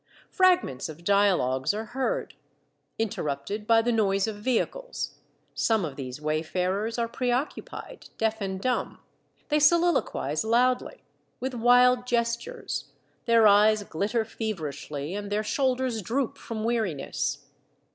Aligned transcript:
Fragments 0.31 0.89
of 0.89 1.03
dialogues 1.03 1.75
are 1.75 1.85
heard, 1.93 2.33
interrupted 2.97 3.67
by 3.67 3.83
the 3.83 3.91
noise 3.91 4.25
of 4.27 4.37
vehicles; 4.37 5.19
some 5.53 5.85
of 5.85 5.95
these 5.95 6.19
wayfarers 6.19 6.97
are 6.97 7.07
preoccupied, 7.07 8.09
deaf, 8.17 8.41
and 8.41 8.59
dumb; 8.59 8.97
they 9.49 9.59
soliloquize 9.59 10.43
loudly, 10.43 11.03
with 11.39 11.53
wild 11.53 12.07
gestures; 12.07 12.85
their 13.25 13.45
eyes 13.45 13.83
glitter 13.83 14.25
fever 14.25 14.69
ishly, 14.71 15.15
and 15.15 15.31
their 15.31 15.43
shoulders 15.43 16.01
droop 16.01 16.35
from 16.39 16.63
weariness. 16.63 17.45